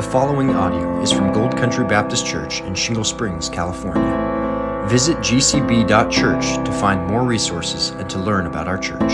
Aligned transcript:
The 0.00 0.10
following 0.10 0.48
audio 0.56 0.98
is 1.02 1.12
from 1.12 1.30
Gold 1.30 1.54
Country 1.58 1.84
Baptist 1.84 2.24
Church 2.24 2.62
in 2.62 2.74
Shingle 2.74 3.04
Springs, 3.04 3.50
California. 3.50 4.86
Visit 4.88 5.18
gcb.church 5.18 6.64
to 6.64 6.72
find 6.72 7.06
more 7.06 7.22
resources 7.22 7.90
and 7.90 8.08
to 8.08 8.18
learn 8.18 8.46
about 8.46 8.66
our 8.66 8.78
church. 8.78 9.12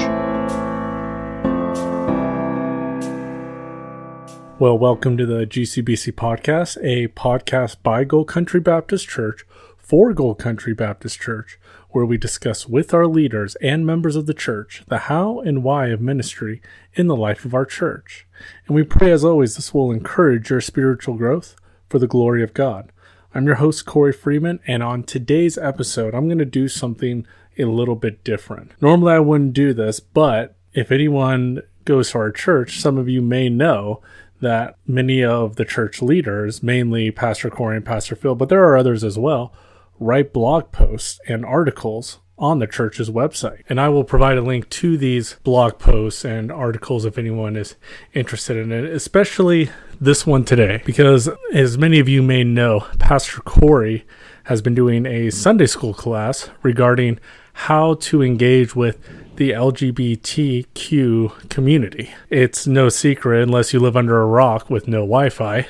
Well, 4.60 4.78
welcome 4.78 5.16
to 5.16 5.26
the 5.26 5.44
GCBC 5.44 6.12
podcast, 6.12 6.78
a 6.84 7.08
podcast 7.08 7.78
by 7.82 8.04
Gold 8.04 8.28
Country 8.28 8.60
Baptist 8.60 9.08
Church 9.08 9.44
for 9.86 10.12
Gold 10.12 10.40
Country 10.40 10.74
Baptist 10.74 11.20
Church, 11.20 11.60
where 11.90 12.04
we 12.04 12.18
discuss 12.18 12.66
with 12.66 12.92
our 12.92 13.06
leaders 13.06 13.54
and 13.62 13.86
members 13.86 14.16
of 14.16 14.26
the 14.26 14.34
church 14.34 14.82
the 14.88 14.98
how 14.98 15.38
and 15.38 15.62
why 15.62 15.86
of 15.86 16.00
ministry 16.00 16.60
in 16.94 17.06
the 17.06 17.14
life 17.14 17.44
of 17.44 17.54
our 17.54 17.64
church. 17.64 18.26
And 18.66 18.74
we 18.74 18.82
pray, 18.82 19.12
as 19.12 19.22
always, 19.22 19.54
this 19.54 19.72
will 19.72 19.92
encourage 19.92 20.50
your 20.50 20.60
spiritual 20.60 21.14
growth 21.14 21.54
for 21.88 22.00
the 22.00 22.08
glory 22.08 22.42
of 22.42 22.52
God. 22.52 22.90
I'm 23.32 23.46
your 23.46 23.54
host, 23.56 23.86
Corey 23.86 24.12
Freeman, 24.12 24.58
and 24.66 24.82
on 24.82 25.04
today's 25.04 25.56
episode, 25.56 26.16
I'm 26.16 26.26
going 26.26 26.38
to 26.38 26.44
do 26.44 26.66
something 26.66 27.24
a 27.56 27.66
little 27.66 27.94
bit 27.94 28.24
different. 28.24 28.72
Normally, 28.80 29.12
I 29.12 29.20
wouldn't 29.20 29.52
do 29.52 29.72
this, 29.72 30.00
but 30.00 30.56
if 30.72 30.90
anyone 30.90 31.62
goes 31.84 32.10
to 32.10 32.18
our 32.18 32.32
church, 32.32 32.80
some 32.80 32.98
of 32.98 33.08
you 33.08 33.22
may 33.22 33.48
know 33.48 34.02
that 34.40 34.76
many 34.84 35.22
of 35.22 35.54
the 35.54 35.64
church 35.64 36.02
leaders, 36.02 36.60
mainly 36.60 37.12
Pastor 37.12 37.50
Corey 37.50 37.76
and 37.76 37.86
Pastor 37.86 38.16
Phil, 38.16 38.34
but 38.34 38.48
there 38.48 38.64
are 38.64 38.76
others 38.76 39.04
as 39.04 39.16
well, 39.16 39.52
write 39.98 40.32
blog 40.32 40.72
posts 40.72 41.20
and 41.26 41.44
articles 41.44 42.20
on 42.38 42.58
the 42.58 42.66
church's 42.66 43.10
website. 43.10 43.62
And 43.68 43.80
I 43.80 43.88
will 43.88 44.04
provide 44.04 44.36
a 44.36 44.42
link 44.42 44.68
to 44.70 44.98
these 44.98 45.36
blog 45.42 45.78
posts 45.78 46.24
and 46.24 46.52
articles 46.52 47.04
if 47.04 47.16
anyone 47.18 47.56
is 47.56 47.76
interested 48.12 48.56
in 48.56 48.72
it, 48.72 48.84
especially 48.84 49.70
this 50.00 50.26
one 50.26 50.44
today, 50.44 50.82
because 50.84 51.30
as 51.54 51.78
many 51.78 51.98
of 51.98 52.08
you 52.08 52.22
may 52.22 52.44
know, 52.44 52.86
Pastor 52.98 53.40
Corey 53.40 54.06
has 54.44 54.60
been 54.60 54.74
doing 54.74 55.06
a 55.06 55.30
Sunday 55.30 55.66
school 55.66 55.94
class 55.94 56.50
regarding 56.62 57.18
how 57.52 57.94
to 57.94 58.22
engage 58.22 58.76
with 58.76 58.98
the 59.36 59.50
LGBTQ 59.52 61.48
community. 61.48 62.14
It's 62.28 62.66
no 62.66 62.90
secret, 62.90 63.42
unless 63.42 63.72
you 63.72 63.80
live 63.80 63.96
under 63.96 64.20
a 64.20 64.26
rock 64.26 64.68
with 64.68 64.86
no 64.86 64.98
Wi 64.98 65.30
Fi, 65.30 65.66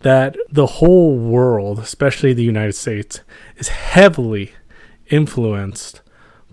that 0.00 0.36
the 0.50 0.66
whole 0.66 1.16
world, 1.16 1.78
especially 1.78 2.32
the 2.32 2.42
United 2.42 2.74
States, 2.74 3.20
is 3.56 3.68
heavily 3.68 4.52
influenced 5.08 6.00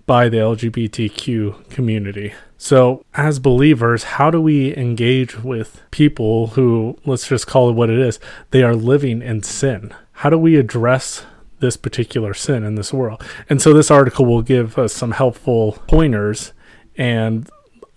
by 0.06 0.28
the 0.28 0.36
LGBTQ 0.36 1.68
community. 1.68 2.32
So, 2.56 3.04
as 3.14 3.38
believers, 3.38 4.04
how 4.04 4.30
do 4.30 4.40
we 4.40 4.74
engage 4.76 5.42
with 5.42 5.82
people 5.90 6.48
who, 6.48 6.96
let's 7.04 7.28
just 7.28 7.46
call 7.46 7.68
it 7.68 7.74
what 7.74 7.90
it 7.90 7.98
is, 7.98 8.18
they 8.50 8.62
are 8.62 8.74
living 8.74 9.20
in 9.20 9.42
sin? 9.42 9.94
How 10.12 10.30
do 10.30 10.38
we 10.38 10.56
address 10.56 11.24
this 11.58 11.76
particular 11.76 12.34
sin 12.34 12.64
in 12.64 12.76
this 12.76 12.92
world? 12.92 13.22
And 13.50 13.60
so, 13.60 13.72
this 13.74 13.90
article 13.90 14.24
will 14.24 14.42
give 14.42 14.78
us 14.78 14.94
some 14.94 15.12
helpful 15.12 15.72
pointers 15.86 16.52
and 16.96 17.48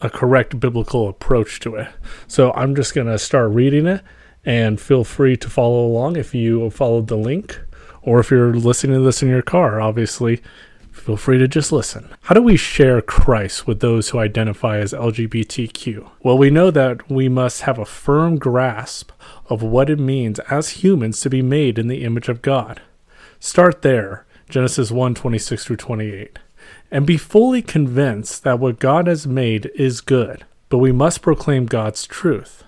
a 0.01 0.09
correct 0.09 0.59
biblical 0.59 1.07
approach 1.07 1.59
to 1.61 1.75
it. 1.75 1.87
So, 2.27 2.51
I'm 2.53 2.75
just 2.75 2.93
going 2.93 3.07
to 3.07 3.19
start 3.19 3.51
reading 3.51 3.87
it 3.87 4.03
and 4.49 4.81
feel 4.81 5.03
free 5.03 5.37
to 5.37 5.47
follow 5.47 5.85
along 5.85 6.15
if 6.15 6.33
you 6.33 6.71
followed 6.71 7.05
the 7.05 7.15
link 7.15 7.61
or 8.01 8.19
if 8.19 8.31
you're 8.31 8.55
listening 8.55 8.97
to 8.97 9.03
this 9.05 9.21
in 9.21 9.29
your 9.29 9.43
car, 9.43 9.79
obviously, 9.79 10.41
feel 10.91 11.17
free 11.17 11.37
to 11.37 11.47
just 11.47 11.71
listen. 11.71 12.09
How 12.21 12.33
do 12.33 12.41
we 12.41 12.57
share 12.57 12.99
Christ 12.99 13.67
with 13.67 13.79
those 13.79 14.09
who 14.09 14.17
identify 14.17 14.79
as 14.79 14.91
LGBTQ? 14.91 16.09
Well, 16.23 16.35
we 16.35 16.49
know 16.49 16.71
that 16.71 17.11
we 17.11 17.29
must 17.29 17.61
have 17.61 17.77
a 17.77 17.85
firm 17.85 18.39
grasp 18.39 19.11
of 19.49 19.61
what 19.61 19.87
it 19.87 19.99
means 19.99 20.39
as 20.49 20.83
humans 20.83 21.19
to 21.19 21.29
be 21.29 21.43
made 21.43 21.77
in 21.77 21.87
the 21.87 22.03
image 22.03 22.27
of 22.27 22.41
God. 22.41 22.81
Start 23.39 23.83
there, 23.83 24.25
Genesis 24.49 24.89
1 24.89 25.13
26 25.13 25.63
through 25.63 25.75
28, 25.75 26.39
and 26.89 27.05
be 27.05 27.17
fully 27.17 27.61
convinced 27.61 28.43
that 28.45 28.57
what 28.57 28.79
God 28.79 29.05
has 29.05 29.27
made 29.27 29.69
is 29.75 30.01
good, 30.01 30.43
but 30.69 30.79
we 30.79 30.91
must 30.91 31.21
proclaim 31.21 31.67
God's 31.67 32.07
truth 32.07 32.63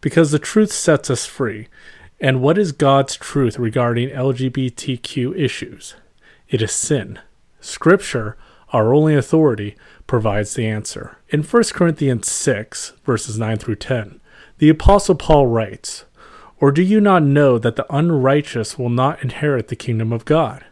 because 0.00 0.30
the 0.30 0.38
truth 0.38 0.72
sets 0.72 1.10
us 1.10 1.26
free. 1.26 1.68
And 2.20 2.40
what 2.40 2.58
is 2.58 2.72
God's 2.72 3.16
truth 3.16 3.58
regarding 3.58 4.10
LGBTQ 4.10 5.38
issues? 5.38 5.94
It 6.48 6.62
is 6.62 6.72
sin. 6.72 7.18
Scripture, 7.60 8.36
our 8.72 8.94
only 8.94 9.14
authority, 9.14 9.76
provides 10.06 10.54
the 10.54 10.66
answer. 10.66 11.18
In 11.28 11.42
1 11.42 11.62
Corinthians 11.72 12.30
6, 12.30 12.94
verses 13.04 13.38
9 13.38 13.58
through 13.58 13.76
10, 13.76 14.20
the 14.58 14.68
Apostle 14.68 15.14
Paul 15.14 15.46
writes, 15.46 16.04
Or 16.60 16.72
do 16.72 16.82
you 16.82 17.00
not 17.00 17.22
know 17.22 17.58
that 17.58 17.76
the 17.76 17.86
unrighteous 17.94 18.78
will 18.78 18.88
not 18.88 19.22
inherit 19.22 19.68
the 19.68 19.76
kingdom 19.76 20.12
of 20.12 20.24
God? 20.24 20.64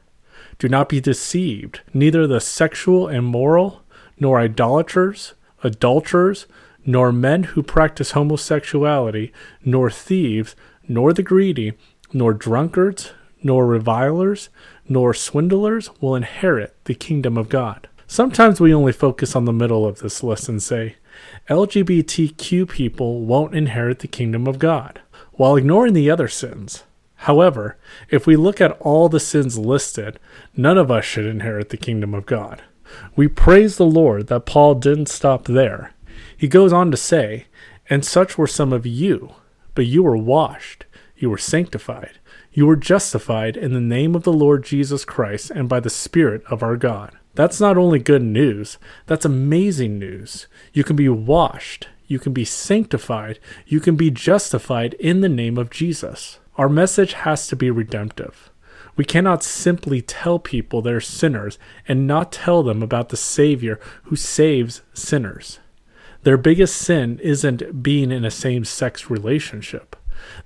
Do 0.58 0.68
not 0.68 0.88
be 0.88 1.00
deceived, 1.00 1.80
neither 1.92 2.26
the 2.26 2.40
sexual 2.40 3.08
immoral, 3.08 3.82
nor 4.18 4.40
idolaters, 4.40 5.34
adulterers, 5.62 6.46
nor 6.86 7.12
men 7.12 7.42
who 7.42 7.62
practice 7.62 8.12
homosexuality, 8.12 9.32
nor 9.64 9.90
thieves, 9.90 10.56
nor 10.88 11.12
the 11.12 11.22
greedy, 11.22 11.72
nor 12.12 12.32
drunkards, 12.32 13.12
nor 13.42 13.66
revilers, 13.66 14.48
nor 14.88 15.12
swindlers 15.12 15.90
will 16.00 16.14
inherit 16.14 16.74
the 16.84 16.94
kingdom 16.94 17.36
of 17.36 17.48
God. 17.48 17.88
Sometimes 18.06 18.60
we 18.60 18.72
only 18.72 18.92
focus 18.92 19.34
on 19.34 19.44
the 19.44 19.52
middle 19.52 19.84
of 19.84 19.98
this 19.98 20.22
list 20.22 20.48
and 20.48 20.62
say, 20.62 20.96
LGBTQ 21.48 22.68
people 22.68 23.22
won't 23.22 23.54
inherit 23.54 23.98
the 23.98 24.08
kingdom 24.08 24.46
of 24.46 24.60
God, 24.60 25.00
while 25.32 25.56
ignoring 25.56 25.92
the 25.92 26.10
other 26.10 26.28
sins. 26.28 26.84
However, 27.20 27.76
if 28.10 28.26
we 28.26 28.36
look 28.36 28.60
at 28.60 28.78
all 28.80 29.08
the 29.08 29.18
sins 29.18 29.58
listed, 29.58 30.20
none 30.56 30.78
of 30.78 30.90
us 30.90 31.04
should 31.04 31.26
inherit 31.26 31.70
the 31.70 31.76
kingdom 31.76 32.14
of 32.14 32.26
God. 32.26 32.62
We 33.16 33.26
praise 33.26 33.76
the 33.76 33.86
Lord 33.86 34.28
that 34.28 34.46
Paul 34.46 34.76
didn't 34.76 35.08
stop 35.08 35.46
there. 35.46 35.92
He 36.36 36.48
goes 36.48 36.72
on 36.72 36.90
to 36.90 36.96
say, 36.96 37.46
And 37.88 38.04
such 38.04 38.36
were 38.36 38.46
some 38.46 38.72
of 38.72 38.86
you, 38.86 39.34
but 39.74 39.86
you 39.86 40.02
were 40.02 40.16
washed, 40.16 40.84
you 41.16 41.30
were 41.30 41.38
sanctified, 41.38 42.18
you 42.52 42.66
were 42.66 42.76
justified 42.76 43.56
in 43.56 43.72
the 43.72 43.80
name 43.80 44.14
of 44.14 44.24
the 44.24 44.32
Lord 44.32 44.64
Jesus 44.64 45.04
Christ 45.04 45.50
and 45.50 45.68
by 45.68 45.80
the 45.80 45.90
Spirit 45.90 46.42
of 46.50 46.62
our 46.62 46.76
God. 46.76 47.16
That's 47.34 47.60
not 47.60 47.76
only 47.76 47.98
good 47.98 48.22
news, 48.22 48.78
that's 49.06 49.24
amazing 49.24 49.98
news. 49.98 50.46
You 50.72 50.84
can 50.84 50.96
be 50.96 51.08
washed, 51.08 51.88
you 52.06 52.18
can 52.18 52.32
be 52.32 52.44
sanctified, 52.44 53.38
you 53.66 53.80
can 53.80 53.96
be 53.96 54.10
justified 54.10 54.94
in 54.94 55.20
the 55.20 55.28
name 55.28 55.58
of 55.58 55.70
Jesus. 55.70 56.38
Our 56.56 56.68
message 56.68 57.12
has 57.12 57.46
to 57.48 57.56
be 57.56 57.70
redemptive. 57.70 58.50
We 58.96 59.04
cannot 59.04 59.42
simply 59.42 60.00
tell 60.00 60.38
people 60.38 60.80
they're 60.80 61.00
sinners 61.02 61.58
and 61.86 62.06
not 62.06 62.32
tell 62.32 62.62
them 62.62 62.82
about 62.82 63.10
the 63.10 63.16
Savior 63.18 63.78
who 64.04 64.16
saves 64.16 64.80
sinners. 64.94 65.58
Their 66.26 66.36
biggest 66.36 66.78
sin 66.78 67.20
isn't 67.20 67.84
being 67.84 68.10
in 68.10 68.24
a 68.24 68.32
same 68.32 68.64
sex 68.64 69.08
relationship. 69.08 69.94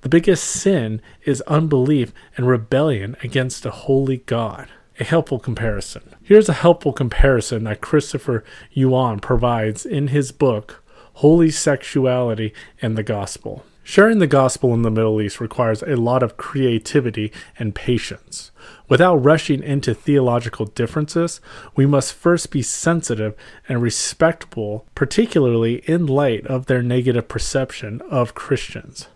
The 0.03 0.11
biggest 0.11 0.45
sin 0.45 1.01
is 1.25 1.41
unbelief 1.47 2.13
and 2.37 2.47
rebellion 2.47 3.17
against 3.23 3.65
a 3.65 3.71
holy 3.71 4.19
God. 4.19 4.69
A 4.99 5.05
helpful 5.05 5.39
comparison. 5.39 6.03
Here's 6.23 6.51
a 6.51 6.61
helpful 6.61 6.93
comparison 6.93 7.65
that 7.65 7.81
Christopher 7.81 8.45
Yuan 8.73 9.21
provides 9.21 9.87
in 9.87 10.09
his 10.09 10.33
book, 10.33 10.85
Holy 11.15 11.51
Sexuality 11.51 12.53
and 12.83 12.99
the 12.99 13.03
Gospel. 13.03 13.65
Sharing 13.83 14.19
the 14.19 14.27
gospel 14.27 14.73
in 14.75 14.83
the 14.83 14.91
Middle 14.91 15.21
East 15.21 15.41
requires 15.41 15.83
a 15.83 15.97
lot 15.97 16.23
of 16.23 16.37
creativity 16.37 17.33
and 17.59 17.75
patience. 17.75 18.53
Without 18.89 19.17
rushing 19.17 19.63
into 19.63 19.95
theological 19.95 20.67
differences, 20.67 21.41
we 21.75 21.87
must 21.87 22.13
first 22.13 22.51
be 22.51 22.63
sensitive 22.63 23.35
and 23.69 23.83
respectful, 23.83 24.87
particularly 24.95 25.77
in 25.87 26.07
light 26.07 26.47
of 26.47 26.67
their 26.67 26.83
negative 26.83 27.27
perception 27.27 28.01
of 28.11 28.35
Christians. 28.35 29.09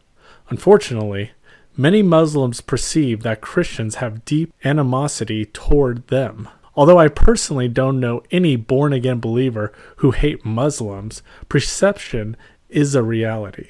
Unfortunately, 0.48 1.32
many 1.76 2.02
Muslims 2.02 2.60
perceive 2.60 3.22
that 3.22 3.40
Christians 3.40 3.96
have 3.96 4.24
deep 4.24 4.52
animosity 4.64 5.44
toward 5.44 6.06
them. 6.08 6.48
Although 6.74 6.98
I 6.98 7.08
personally 7.08 7.68
don't 7.68 8.00
know 8.00 8.22
any 8.30 8.56
born 8.56 8.92
again 8.92 9.20
believer 9.20 9.72
who 9.96 10.10
hate 10.10 10.44
Muslims, 10.44 11.22
perception 11.48 12.36
is 12.68 12.94
a 12.94 13.02
reality. 13.02 13.68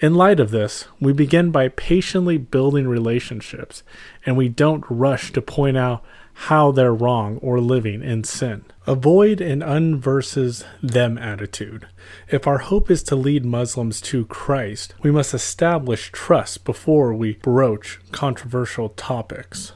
In 0.00 0.14
light 0.14 0.38
of 0.38 0.52
this, 0.52 0.86
we 1.00 1.12
begin 1.12 1.50
by 1.50 1.66
patiently 1.68 2.38
building 2.38 2.86
relationships, 2.86 3.82
and 4.24 4.36
we 4.36 4.48
don't 4.48 4.84
rush 4.88 5.32
to 5.32 5.42
point 5.42 5.76
out 5.76 6.04
how 6.34 6.70
they're 6.70 6.94
wrong 6.94 7.38
or 7.38 7.58
living 7.58 8.04
in 8.04 8.22
sin. 8.22 8.64
Avoid 8.86 9.40
an 9.40 9.60
un 9.60 9.98
versus 9.98 10.64
them 10.80 11.18
attitude. 11.18 11.88
If 12.28 12.46
our 12.46 12.58
hope 12.58 12.92
is 12.92 13.02
to 13.04 13.16
lead 13.16 13.44
Muslims 13.44 14.00
to 14.02 14.24
Christ, 14.26 14.94
we 15.02 15.10
must 15.10 15.34
establish 15.34 16.12
trust 16.12 16.64
before 16.64 17.12
we 17.12 17.34
broach 17.34 17.98
controversial 18.12 18.90
topics. 18.90 19.72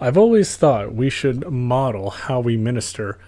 I've 0.00 0.16
always 0.16 0.56
thought 0.56 0.94
we 0.94 1.10
should 1.10 1.50
model 1.50 2.08
how 2.08 2.40
we 2.40 2.56
minister 2.56 3.18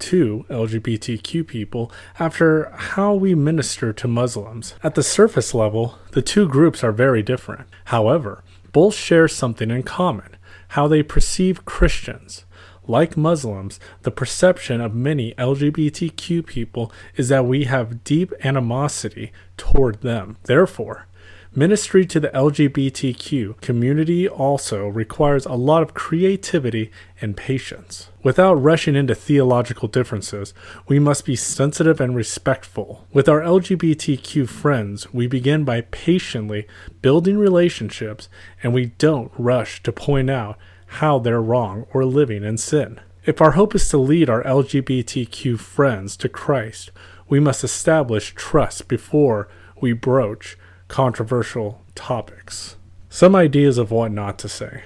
to 0.00 0.44
LGBTQ 0.48 1.46
people 1.46 1.92
after 2.18 2.70
how 2.70 3.14
we 3.14 3.34
minister 3.34 3.92
to 3.92 4.08
Muslims. 4.08 4.74
At 4.82 4.94
the 4.94 5.02
surface 5.02 5.54
level, 5.54 5.98
the 6.12 6.22
two 6.22 6.48
groups 6.48 6.82
are 6.82 6.92
very 6.92 7.22
different. 7.22 7.68
However, 7.86 8.42
both 8.72 8.94
share 8.94 9.28
something 9.28 9.70
in 9.70 9.82
common 9.82 10.36
how 10.70 10.86
they 10.86 11.02
perceive 11.02 11.64
Christians. 11.64 12.44
Like 12.86 13.16
Muslims, 13.16 13.78
the 14.02 14.10
perception 14.10 14.80
of 14.80 14.94
many 14.94 15.34
LGBTQ 15.34 16.46
people 16.46 16.92
is 17.16 17.28
that 17.28 17.44
we 17.44 17.64
have 17.64 18.04
deep 18.04 18.32
animosity 18.44 19.32
toward 19.56 20.00
them. 20.00 20.36
Therefore, 20.44 21.06
Ministry 21.52 22.06
to 22.06 22.20
the 22.20 22.28
LGBTQ 22.28 23.60
community 23.60 24.28
also 24.28 24.86
requires 24.86 25.44
a 25.46 25.54
lot 25.54 25.82
of 25.82 25.94
creativity 25.94 26.92
and 27.20 27.36
patience. 27.36 28.08
Without 28.22 28.54
rushing 28.54 28.94
into 28.94 29.16
theological 29.16 29.88
differences, 29.88 30.54
we 30.86 31.00
must 31.00 31.24
be 31.24 31.34
sensitive 31.34 32.00
and 32.00 32.14
respectful. 32.14 33.04
With 33.12 33.28
our 33.28 33.40
LGBTQ 33.40 34.48
friends, 34.48 35.12
we 35.12 35.26
begin 35.26 35.64
by 35.64 35.80
patiently 35.80 36.68
building 37.02 37.36
relationships 37.36 38.28
and 38.62 38.72
we 38.72 38.86
don't 38.86 39.32
rush 39.36 39.82
to 39.82 39.90
point 39.90 40.30
out 40.30 40.56
how 40.86 41.18
they're 41.18 41.42
wrong 41.42 41.84
or 41.92 42.04
living 42.04 42.44
in 42.44 42.58
sin. 42.58 43.00
If 43.26 43.40
our 43.40 43.52
hope 43.52 43.74
is 43.74 43.88
to 43.88 43.98
lead 43.98 44.30
our 44.30 44.44
LGBTQ 44.44 45.58
friends 45.58 46.16
to 46.18 46.28
Christ, 46.28 46.92
we 47.28 47.40
must 47.40 47.64
establish 47.64 48.34
trust 48.36 48.86
before 48.86 49.48
we 49.80 49.92
broach 49.92 50.56
controversial 50.90 51.80
topics. 51.94 52.76
Some 53.08 53.34
ideas 53.36 53.78
of 53.78 53.90
what 53.90 54.12
not 54.12 54.38
to 54.40 54.48
say. 54.48 54.82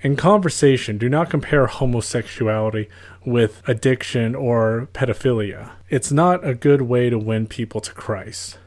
In 0.00 0.16
conversation, 0.16 0.96
do 0.96 1.08
not 1.08 1.28
compare 1.28 1.66
homosexuality 1.66 2.88
with 3.26 3.62
addiction 3.68 4.34
or 4.34 4.88
pedophilia. 4.94 5.72
It's 5.90 6.10
not 6.10 6.46
a 6.46 6.54
good 6.54 6.82
way 6.82 7.10
to 7.10 7.18
win 7.18 7.46
people 7.46 7.80
to 7.82 7.92
Christ. 7.92 8.58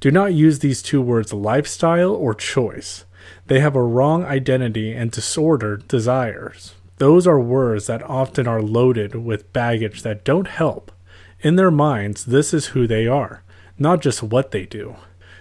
Do 0.00 0.10
not 0.10 0.32
use 0.32 0.60
these 0.60 0.82
two 0.82 1.02
words 1.02 1.32
lifestyle 1.32 2.12
or 2.12 2.34
choice. 2.34 3.04
They 3.46 3.60
have 3.60 3.76
a 3.76 3.82
wrong 3.82 4.24
identity 4.24 4.92
and 4.92 5.10
disordered 5.10 5.86
desires. 5.86 6.74
Those 6.96 7.26
are 7.26 7.40
words 7.40 7.88
that 7.88 8.02
often 8.02 8.46
are 8.46 8.62
loaded 8.62 9.16
with 9.16 9.52
baggage 9.52 10.02
that 10.02 10.24
don't 10.24 10.48
help. 10.48 10.92
In 11.40 11.56
their 11.56 11.70
minds, 11.70 12.24
this 12.24 12.54
is 12.54 12.66
who 12.68 12.86
they 12.86 13.06
are, 13.06 13.42
not 13.78 14.00
just 14.00 14.22
what 14.22 14.50
they 14.50 14.64
do. 14.64 14.96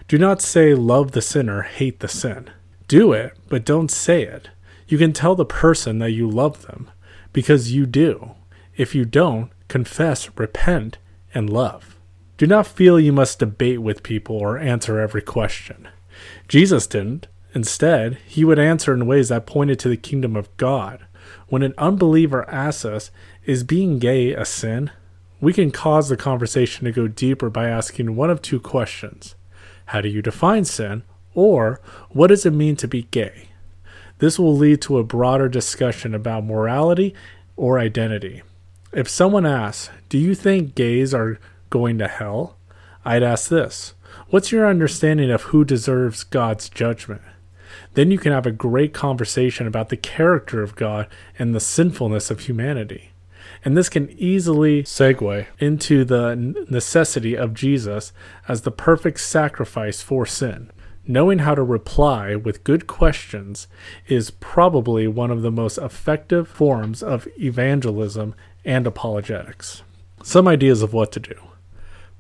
Do 0.07 0.17
not 0.17 0.41
say, 0.41 0.73
Love 0.73 1.11
the 1.11 1.21
sinner, 1.21 1.63
hate 1.63 1.99
the 1.99 2.07
sin. 2.07 2.49
Do 2.87 3.11
it, 3.13 3.37
but 3.49 3.65
don't 3.65 3.89
say 3.89 4.23
it. 4.23 4.49
You 4.87 4.97
can 4.97 5.13
tell 5.13 5.35
the 5.35 5.45
person 5.45 5.99
that 5.99 6.11
you 6.11 6.29
love 6.29 6.67
them, 6.67 6.91
because 7.33 7.71
you 7.71 7.85
do. 7.85 8.31
If 8.77 8.93
you 8.93 9.05
don't, 9.05 9.49
confess, 9.67 10.29
repent, 10.37 10.99
and 11.33 11.49
love. 11.49 11.95
Do 12.37 12.45
not 12.45 12.67
feel 12.67 12.99
you 12.99 13.13
must 13.13 13.39
debate 13.39 13.81
with 13.81 14.03
people 14.03 14.35
or 14.37 14.59
answer 14.59 14.99
every 14.99 15.21
question. 15.21 15.87
Jesus 16.47 16.85
didn't. 16.85 17.27
Instead, 17.53 18.19
he 18.27 18.43
would 18.43 18.59
answer 18.59 18.93
in 18.93 19.07
ways 19.07 19.29
that 19.29 19.47
pointed 19.47 19.79
to 19.79 19.89
the 19.89 19.97
kingdom 19.97 20.35
of 20.35 20.55
God. 20.57 21.05
When 21.47 21.63
an 21.63 21.73
unbeliever 21.77 22.47
asks 22.49 22.85
us, 22.85 23.11
Is 23.45 23.63
being 23.63 23.97
gay 23.97 24.33
a 24.33 24.45
sin? 24.45 24.91
we 25.41 25.53
can 25.53 25.69
cause 25.69 26.09
the 26.09 26.17
conversation 26.17 26.85
to 26.85 26.91
go 26.91 27.07
deeper 27.07 27.49
by 27.49 27.67
asking 27.67 28.15
one 28.15 28.29
of 28.29 28.41
two 28.41 28.59
questions 28.59 29.35
how 29.85 30.01
do 30.01 30.09
you 30.09 30.21
define 30.21 30.65
sin? 30.65 31.03
Or, 31.33 31.81
what 32.09 32.27
does 32.27 32.45
it 32.45 32.53
mean 32.53 32.75
to 32.77 32.87
be 32.87 33.03
gay? 33.03 33.49
This 34.19 34.39
will 34.39 34.55
lead 34.55 34.81
to 34.83 34.97
a 34.97 35.03
broader 35.03 35.49
discussion 35.49 36.15
about 36.15 36.45
morality 36.45 37.13
or 37.57 37.77
identity. 37.77 38.41
If 38.93 39.09
someone 39.09 39.45
asks, 39.45 39.89
Do 40.07 40.17
you 40.17 40.33
think 40.35 40.75
gays 40.75 41.13
are 41.13 41.39
going 41.69 41.97
to 41.97 42.07
hell? 42.07 42.55
I'd 43.03 43.23
ask 43.23 43.49
this 43.49 43.93
What's 44.29 44.51
your 44.51 44.67
understanding 44.67 45.29
of 45.29 45.43
who 45.43 45.65
deserves 45.65 46.23
God's 46.23 46.69
judgment? 46.69 47.21
Then 47.93 48.11
you 48.11 48.17
can 48.17 48.31
have 48.31 48.45
a 48.45 48.51
great 48.51 48.93
conversation 48.93 49.67
about 49.67 49.89
the 49.89 49.97
character 49.97 50.63
of 50.63 50.75
God 50.75 51.07
and 51.37 51.53
the 51.53 51.59
sinfulness 51.59 52.31
of 52.31 52.41
humanity. 52.41 53.11
And 53.65 53.75
this 53.75 53.89
can 53.89 54.11
easily 54.11 54.83
segue 54.83 55.47
into 55.57 56.05
the 56.05 56.35
necessity 56.69 57.35
of 57.35 57.55
Jesus 57.55 58.13
as 58.47 58.61
the 58.61 58.71
perfect 58.71 59.19
sacrifice 59.19 60.03
for 60.03 60.27
sin. 60.27 60.71
Knowing 61.07 61.39
how 61.39 61.55
to 61.55 61.63
reply 61.63 62.35
with 62.35 62.63
good 62.63 62.85
questions 62.85 63.67
is 64.07 64.31
probably 64.31 65.07
one 65.07 65.31
of 65.31 65.41
the 65.41 65.51
most 65.51 65.79
effective 65.79 66.47
forms 66.47 67.01
of 67.01 67.27
evangelism 67.39 68.35
and 68.63 68.85
apologetics. 68.85 69.81
Some 70.23 70.47
ideas 70.47 70.81
of 70.81 70.93
what 70.93 71.11
to 71.13 71.19
do 71.19 71.35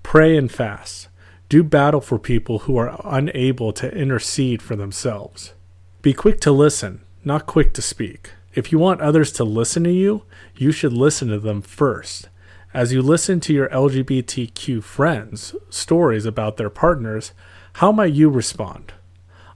pray 0.03 0.37
and 0.37 0.51
fast. 0.51 1.09
Do 1.47 1.63
battle 1.63 2.01
for 2.01 2.17
people 2.17 2.59
who 2.59 2.77
are 2.77 2.99
unable 3.03 3.71
to 3.73 3.95
intercede 3.95 4.61
for 4.61 4.75
themselves. 4.75 5.53
Be 6.01 6.13
quick 6.13 6.39
to 6.41 6.51
listen, 6.51 7.01
not 7.23 7.45
quick 7.45 7.73
to 7.73 7.81
speak. 7.81 8.31
If 8.55 8.71
you 8.71 8.79
want 8.79 9.01
others 9.01 9.33
to 9.33 9.43
listen 9.43 9.83
to 9.83 9.91
you, 9.91 10.23
you 10.55 10.71
should 10.71 10.93
listen 10.93 11.27
to 11.27 11.39
them 11.39 11.61
first. 11.61 12.29
As 12.73 12.93
you 12.93 13.01
listen 13.01 13.41
to 13.41 13.53
your 13.53 13.67
LGBTQ 13.67 14.81
friends' 14.81 15.55
stories 15.69 16.25
about 16.25 16.55
their 16.55 16.69
partners, 16.69 17.33
how 17.73 17.91
might 17.91 18.13
you 18.13 18.29
respond? 18.29 18.93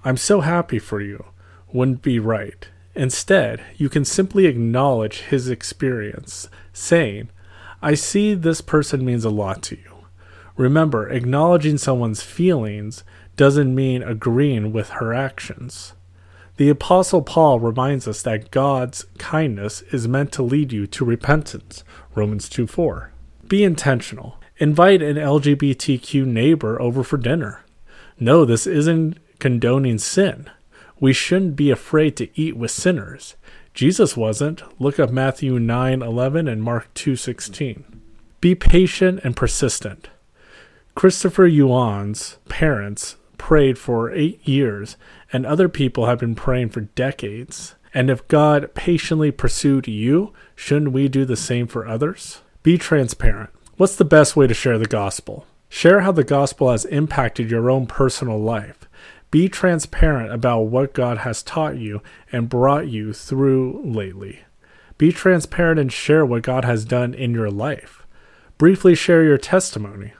I'm 0.03 0.17
so 0.17 0.41
happy 0.41 0.79
for 0.79 0.99
you, 0.99 1.25
wouldn't 1.71 2.01
be 2.01 2.19
right. 2.19 2.67
Instead, 2.93 3.63
you 3.77 3.87
can 3.87 4.03
simply 4.03 4.45
acknowledge 4.47 5.21
his 5.21 5.47
experience, 5.49 6.49
saying, 6.73 7.29
I 7.81 7.93
see 7.93 8.33
this 8.33 8.59
person 8.59 9.05
means 9.05 9.23
a 9.23 9.29
lot 9.29 9.61
to 9.63 9.77
you. 9.77 10.05
Remember, 10.57 11.07
acknowledging 11.07 11.77
someone's 11.77 12.21
feelings 12.21 13.05
doesn't 13.37 13.73
mean 13.73 14.03
agreeing 14.03 14.73
with 14.73 14.89
her 14.89 15.13
actions. 15.13 15.93
The 16.59 16.67
Apostle 16.67 17.21
Paul 17.21 17.61
reminds 17.61 18.05
us 18.05 18.21
that 18.23 18.51
God's 18.51 19.05
kindness 19.17 19.81
is 19.93 20.09
meant 20.09 20.33
to 20.33 20.43
lead 20.43 20.73
you 20.73 20.87
to 20.87 21.05
repentance. 21.05 21.85
Romans 22.15 22.49
2 22.49 22.67
4. 22.67 23.13
Be 23.47 23.63
intentional. 23.63 24.37
Invite 24.57 25.01
an 25.01 25.15
LGBTQ 25.15 26.25
neighbor 26.25 26.81
over 26.81 27.01
for 27.01 27.15
dinner. 27.15 27.63
No, 28.19 28.43
this 28.43 28.67
isn't 28.67 29.19
condoning 29.39 29.99
sin. 29.99 30.49
We 30.99 31.13
shouldn't 31.13 31.55
be 31.55 31.71
afraid 31.71 32.17
to 32.17 32.27
eat 32.37 32.57
with 32.57 32.71
sinners. 32.71 33.37
Jesus 33.73 34.17
wasn't. 34.17 34.61
Look 34.81 34.99
up 34.99 35.11
Matthew 35.11 35.59
9:11 35.59 36.49
and 36.49 36.61
Mark 36.61 36.93
2:16. 36.93 37.85
Be 38.41 38.53
patient 38.53 39.21
and 39.23 39.33
persistent. 39.33 40.09
Christopher 40.93 41.47
Yuan's 41.47 42.37
parents 42.49 43.15
prayed 43.39 43.79
for 43.79 44.11
8 44.11 44.47
years 44.47 44.97
and 45.33 45.45
other 45.47 45.67
people 45.67 46.05
have 46.05 46.19
been 46.19 46.35
praying 46.35 46.69
for 46.69 46.81
decades. 46.81 47.73
And 47.91 48.11
if 48.11 48.27
God 48.27 48.75
patiently 48.75 49.31
pursued 49.31 49.87
you, 49.87 50.31
shouldn't 50.55 50.91
we 50.91 51.07
do 51.07 51.25
the 51.25 51.35
same 51.35 51.65
for 51.65 51.87
others? 51.87 52.41
Be 52.61 52.77
transparent. 52.77 53.49
What's 53.77 53.95
the 53.95 54.05
best 54.05 54.35
way 54.35 54.45
to 54.45 54.53
share 54.53 54.77
the 54.77 54.85
gospel? 54.85 55.47
Share 55.69 56.01
how 56.01 56.11
the 56.11 56.23
gospel 56.23 56.69
has 56.69 56.85
impacted 56.85 57.49
your 57.49 57.71
own 57.71 57.87
personal 57.87 58.39
life. 58.39 58.87
Be 59.31 59.47
transparent 59.47 60.33
about 60.33 60.61
what 60.61 60.93
God 60.93 61.19
has 61.19 61.41
taught 61.41 61.77
you 61.77 62.01
and 62.31 62.49
brought 62.49 62.87
you 62.87 63.13
through 63.13 63.81
lately. 63.83 64.41
Be 64.97 65.11
transparent 65.11 65.79
and 65.79 65.93
share 65.93 66.25
what 66.25 66.43
God 66.43 66.65
has 66.65 66.83
done 66.83 67.13
in 67.13 67.33
your 67.33 67.49
life. 67.49 68.05
Briefly 68.57 68.95
share 68.95 69.23
your 69.23 69.37
testimony. 69.37 70.13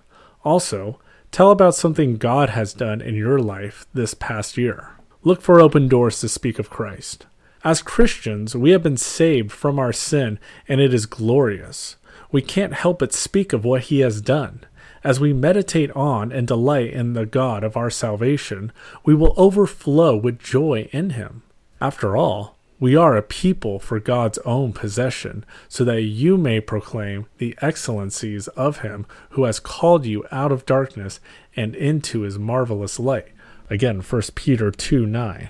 Also, 0.44 1.00
tell 1.32 1.52
about 1.52 1.76
something 1.76 2.18
God 2.18 2.50
has 2.52 2.74
done 2.74 3.02
in 3.02 3.16
your 3.16 3.40
life 3.40 3.86
this 3.94 4.14
past 4.14 4.58
year. 4.58 4.92
Look 5.24 5.42
for 5.42 5.60
open 5.60 5.88
doors 5.88 6.20
to 6.22 6.30
speak 6.30 6.60
of 6.60 6.70
Christ. 6.70 7.26
As 7.64 7.82
Christians, 7.82 8.56
we 8.56 8.72
have 8.72 8.84
been 8.84 8.98
saved 8.98 9.52
from 9.52 9.80
our 9.80 9.92
sin, 9.92 10.40
and 10.68 10.80
it 10.80 10.94
is 10.94 11.06
glorious. 11.06 11.98
We 12.32 12.42
can't 12.42 12.74
help 12.74 13.00
but 13.00 13.12
speak 13.12 13.52
of 13.52 13.66
what 13.66 13.84
He 13.84 14.00
has 14.00 14.22
done. 14.22 14.64
As 15.04 15.20
we 15.20 15.34
meditate 15.34 15.92
on 15.92 16.32
and 16.32 16.48
delight 16.48 16.92
in 16.92 17.14
the 17.14 17.26
God 17.26 17.64
of 17.64 17.76
our 17.76 17.90
salvation, 17.90 18.72
we 19.04 19.14
will 19.14 19.34
overflow 19.36 20.16
with 20.16 20.40
joy 20.40 20.90
in 20.92 21.12
Him. 21.12 21.44
After 21.82 22.16
all, 22.16 22.58
we 22.80 22.96
are 22.96 23.18
a 23.18 23.22
people 23.22 23.80
for 23.80 24.00
God's 24.00 24.38
own 24.40 24.72
possession, 24.72 25.46
so 25.68 25.84
that 25.84 26.02
you 26.02 26.38
may 26.38 26.62
proclaim 26.62 27.26
the 27.38 27.58
excellencies 27.62 28.48
of 28.50 28.80
Him 28.80 29.06
who 29.32 29.44
has 29.44 29.60
called 29.60 30.06
you 30.06 30.26
out 30.32 30.52
of 30.52 30.66
darkness 30.66 31.20
and 31.56 31.76
into 31.76 32.22
His 32.22 32.40
marvelous 32.40 33.00
light. 33.00 33.28
Again, 33.70 34.02
1 34.02 34.22
Peter 34.36 34.72
2 34.72 35.06
9. 35.06 35.50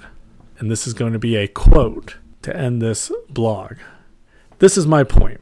And 0.57 0.71
this 0.71 0.88
is 0.88 0.93
going 0.93 1.13
to 1.13 1.19
be 1.19 1.36
a 1.36 1.48
quote 1.48 2.17
to 2.41 2.55
end 2.55 2.81
this 2.81 3.12
blog. 3.29 3.77
This 4.57 4.77
is 4.77 4.86
my 4.86 5.03
point. 5.03 5.39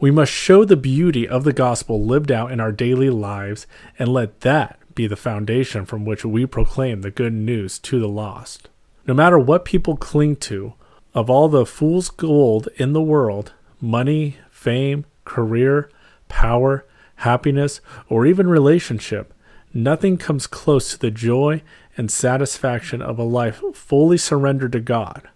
We 0.00 0.10
must 0.10 0.32
show 0.32 0.64
the 0.64 0.76
beauty 0.76 1.28
of 1.28 1.44
the 1.44 1.52
gospel 1.52 2.04
lived 2.04 2.30
out 2.30 2.52
in 2.52 2.60
our 2.60 2.72
daily 2.72 3.10
lives 3.10 3.66
and 3.98 4.08
let 4.08 4.40
that 4.40 4.78
be 4.94 5.06
the 5.06 5.16
foundation 5.16 5.84
from 5.84 6.04
which 6.04 6.24
we 6.24 6.46
proclaim 6.46 7.02
the 7.02 7.10
good 7.10 7.32
news 7.32 7.78
to 7.80 8.00
the 8.00 8.08
lost. 8.08 8.68
No 9.06 9.14
matter 9.14 9.38
what 9.38 9.64
people 9.64 9.96
cling 9.96 10.36
to, 10.36 10.74
of 11.18 11.28
all 11.28 11.48
the 11.48 11.66
fool's 11.66 12.10
gold 12.10 12.68
in 12.76 12.92
the 12.92 13.02
world 13.02 13.52
money, 13.80 14.36
fame, 14.50 15.04
career, 15.24 15.90
power, 16.28 16.86
happiness, 17.16 17.80
or 18.08 18.24
even 18.24 18.48
relationship, 18.48 19.34
nothing 19.74 20.16
comes 20.16 20.46
close 20.46 20.92
to 20.92 20.98
the 20.98 21.10
joy 21.10 21.60
and 21.96 22.08
satisfaction 22.08 23.02
of 23.02 23.18
a 23.18 23.24
life 23.24 23.60
fully 23.74 24.16
surrendered 24.16 24.70
to 24.70 24.80
God. 24.80 25.28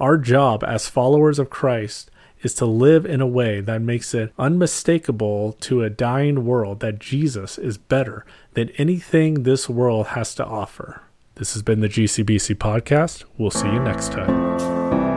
Our 0.00 0.16
job 0.16 0.64
as 0.64 0.88
followers 0.88 1.38
of 1.38 1.50
Christ 1.50 2.10
is 2.40 2.54
to 2.54 2.64
live 2.64 3.04
in 3.04 3.20
a 3.20 3.26
way 3.26 3.60
that 3.60 3.82
makes 3.82 4.14
it 4.14 4.32
unmistakable 4.38 5.52
to 5.60 5.82
a 5.82 5.90
dying 5.90 6.46
world 6.46 6.80
that 6.80 7.00
Jesus 7.00 7.58
is 7.58 7.76
better 7.76 8.24
than 8.54 8.70
anything 8.78 9.42
this 9.42 9.68
world 9.68 10.08
has 10.08 10.34
to 10.36 10.46
offer. 10.46 11.02
This 11.34 11.52
has 11.52 11.62
been 11.62 11.80
the 11.80 11.88
GCBC 11.88 12.54
podcast. 12.54 13.24
We'll 13.36 13.50
see 13.50 13.70
you 13.70 13.80
next 13.80 14.12
time. 14.12 15.07